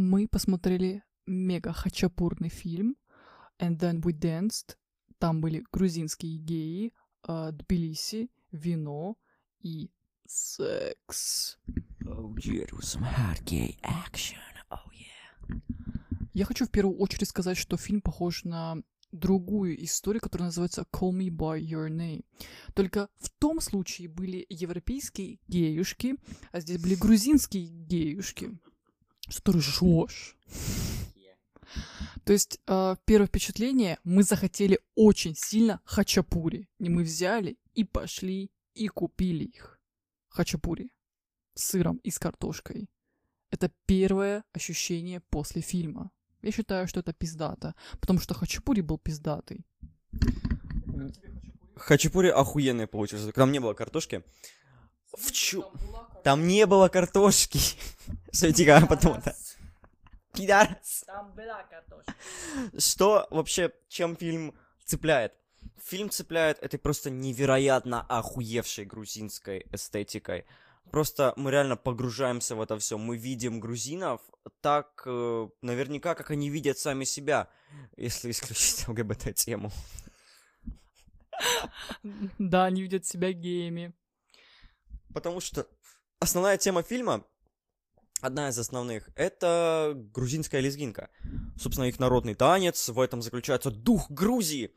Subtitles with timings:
[0.00, 2.96] мы посмотрели мега хачапурный фильм
[3.60, 4.76] And Then We Danced.
[5.18, 6.92] Там были грузинские геи,
[7.28, 9.16] э, Тбилиси, вино
[9.60, 9.90] и
[10.26, 11.58] секс.
[12.04, 14.38] Oh, dear, some hard gay action.
[14.70, 15.60] Oh, yeah.
[16.32, 18.78] Я хочу в первую очередь сказать, что фильм похож на
[19.12, 22.24] другую историю, которая называется Call Me By Your Name.
[22.74, 26.16] Только в том случае были европейские геюшки,
[26.52, 28.58] а здесь были грузинские геюшки.
[29.30, 30.36] Что ты ржешь?
[32.24, 36.68] То есть, э, первое впечатление, мы захотели очень сильно хачапури.
[36.78, 39.80] И мы взяли и пошли и купили их.
[40.28, 40.90] Хачапури.
[41.54, 42.90] С сыром и с картошкой.
[43.50, 46.10] Это первое ощущение после фильма.
[46.42, 49.66] Я считаю, что это пиздато, потому что хачапури был пиздатый.
[51.76, 53.32] Хачапури охуенный получился.
[53.32, 54.22] Там не было картошки.
[55.16, 55.64] В чу...
[56.24, 57.58] Там не было картошки.
[58.32, 59.34] Смотрите, потом это...
[60.32, 61.04] Пидорас.
[61.06, 62.14] Там была картошка.
[62.78, 65.32] Что вообще, чем фильм цепляет?
[65.84, 70.44] Фильм цепляет этой просто невероятно охуевшей грузинской эстетикой.
[70.90, 72.98] Просто мы реально погружаемся в это все.
[72.98, 74.20] Мы видим грузинов
[74.60, 77.48] так, э, наверняка, как они видят сами себя,
[77.96, 79.70] если исключить ЛГБТ-тему.
[82.38, 83.92] Да, они видят себя геями.
[85.12, 85.66] Потому что
[86.18, 87.24] основная тема фильма,
[88.20, 91.10] одна из основных, это грузинская лезгинка.
[91.58, 94.74] Собственно, их народный танец, в этом заключается дух Грузии.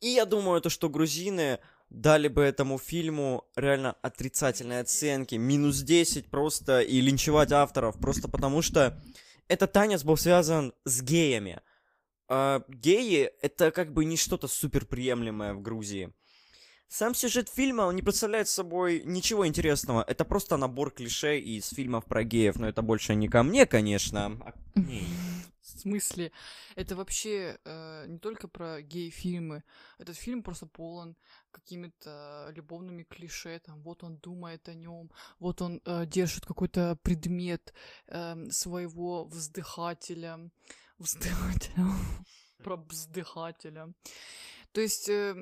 [0.00, 6.30] И я думаю, то, что грузины дали бы этому фильму реально отрицательные оценки, минус 10
[6.30, 9.00] просто, и линчевать авторов, просто потому что
[9.48, 11.60] этот танец был связан с геями.
[12.28, 16.14] А геи— это как бы не что-то супер приемлемое в Грузии.
[16.92, 20.04] Сам сюжет фильма, он не представляет собой ничего интересного.
[20.06, 24.26] Это просто набор клише из фильмов про геев, но это больше не ко мне, конечно,
[24.44, 25.08] а к ней.
[25.62, 26.32] В смысле?
[26.76, 29.64] Это вообще э, не только про гей-фильмы.
[29.98, 31.16] Этот фильм просто полон
[31.50, 33.58] какими-то любовными клише.
[33.60, 37.72] Там, вот он думает о нем, вот он э, держит какой-то предмет
[38.08, 40.50] э, своего вздыхателя.
[40.98, 41.86] Вздыхателя.
[42.62, 43.94] Про вздыхателя.
[44.72, 45.34] То есть э,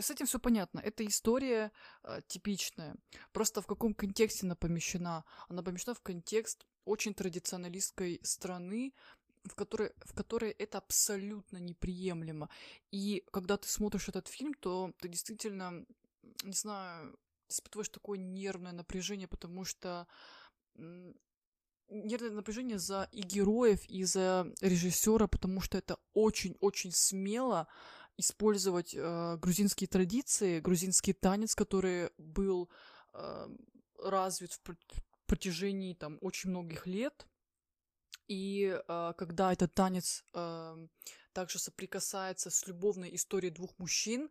[0.00, 0.80] с этим все понятно.
[0.80, 1.70] Это история
[2.02, 2.96] э, типичная.
[3.32, 5.24] Просто в каком контексте она помещена?
[5.48, 8.94] Она помещена в контекст очень традиционалистской страны,
[9.44, 12.48] в которой, в которой это абсолютно неприемлемо.
[12.90, 15.84] И когда ты смотришь этот фильм, то ты действительно,
[16.42, 17.18] не знаю,
[17.48, 20.06] испытываешь такое нервное напряжение, потому что
[21.88, 27.66] нервное напряжение за и героев, и за режиссера, потому что это очень-очень смело
[28.16, 32.70] использовать э, грузинские традиции, грузинский танец, который был
[33.14, 33.48] э,
[34.02, 34.76] развит в
[35.26, 37.26] протяжении там очень многих лет,
[38.28, 40.86] и э, когда этот танец э,
[41.32, 44.30] также соприкасается с любовной историей двух мужчин,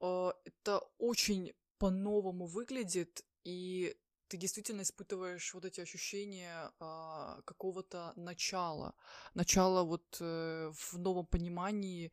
[0.00, 3.96] э, это очень по-новому выглядит, и
[4.28, 8.94] ты действительно испытываешь вот эти ощущения э, какого-то начала,
[9.34, 12.12] начала вот э, в новом понимании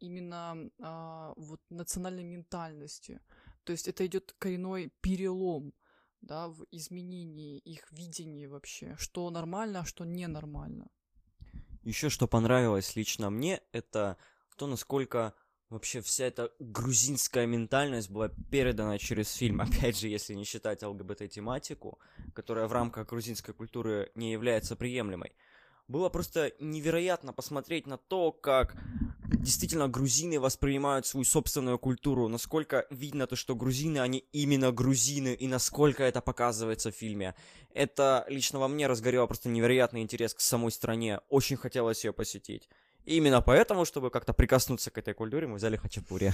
[0.00, 3.20] именно э, вот национальной ментальности.
[3.64, 5.74] То есть это идет коренной перелом
[6.20, 10.88] да, в изменении их видения вообще, что нормально, а что ненормально.
[11.82, 14.16] Еще что понравилось лично мне, это
[14.56, 15.34] то, насколько
[15.68, 19.60] вообще вся эта грузинская ментальность была передана через фильм.
[19.60, 21.98] Опять же, если не считать ЛГБТ-тематику,
[22.34, 25.32] которая в рамках грузинской культуры не является приемлемой.
[25.88, 28.74] Было просто невероятно посмотреть на то, как
[29.28, 35.48] действительно грузины воспринимают свою собственную культуру, насколько видно то, что грузины, они именно грузины, и
[35.48, 37.34] насколько это показывается в фильме.
[37.74, 41.20] Это лично во мне разгорело просто невероятный интерес к самой стране.
[41.28, 42.68] Очень хотелось ее посетить.
[43.04, 46.32] И именно поэтому, чтобы как-то прикоснуться к этой культуре, мы взяли хачапури.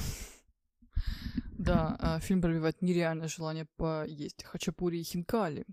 [1.59, 5.65] Да, а, фильм пробивает нереальное желание поесть хачапури и хинкали.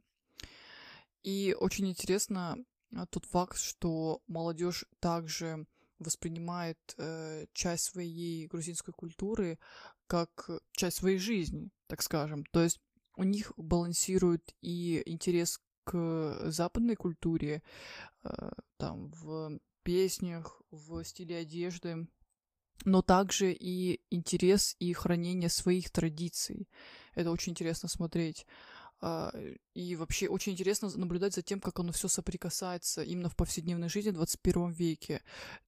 [1.24, 2.58] И очень интересно
[2.96, 5.66] а, тот факт, что молодежь также
[6.00, 9.60] воспринимает э, часть своей грузинской культуры
[10.08, 12.44] как часть своей жизни, так скажем.
[12.52, 12.80] То есть
[13.16, 17.62] у них балансирует и интерес к западной культуре,
[18.24, 22.08] э, там, в песнях, в стиле одежды,
[22.86, 26.70] но также и интерес и хранение своих традиций.
[27.14, 28.46] Это очень интересно смотреть.
[29.02, 29.32] А,
[29.74, 34.10] и вообще очень интересно наблюдать за тем, как оно все соприкасается именно в повседневной жизни
[34.10, 35.22] в 21 веке.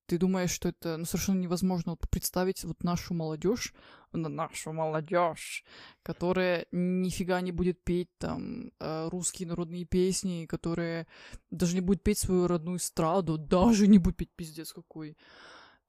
[0.05, 3.73] Ты думаешь, что это ну, совершенно невозможно представить вот нашу молодежь,
[4.11, 5.63] нашу молодежь,
[6.03, 11.07] которая нифига не будет петь там э, русские народные песни, которая
[11.49, 15.15] даже не будет петь свою родную эстраду, даже не будет петь пиздец какой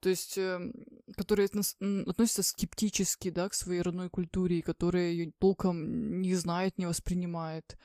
[0.03, 0.59] то есть, э,
[1.15, 7.77] которые относятся скептически, да, к своей родной культуре, которые ее толком не знает, не воспринимает.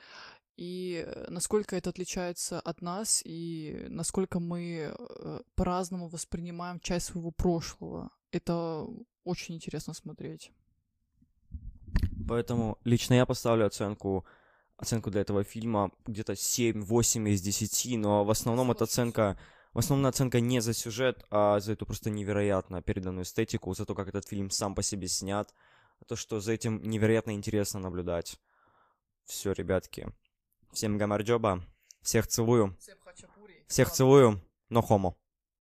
[0.57, 7.31] И э, насколько это отличается от нас, и насколько мы э, по-разному воспринимаем часть своего
[7.31, 8.09] прошлого.
[8.31, 8.85] Это
[9.23, 10.51] очень интересно смотреть.
[12.27, 14.25] Поэтому лично я поставлю оценку
[14.79, 19.37] оценку для этого фильма где-то 7-8 из 10, но в основном эта оценка
[19.73, 24.07] Основная оценка не за сюжет, а за эту просто невероятно переданную эстетику, за то, как
[24.07, 25.53] этот фильм сам по себе снят,
[26.07, 28.39] то, что за этим невероятно интересно наблюдать.
[29.25, 30.11] Все, ребятки.
[30.71, 31.63] Всем гамарджоба.
[32.01, 32.77] Всех целую.
[33.67, 35.15] Всех целую, но хомо.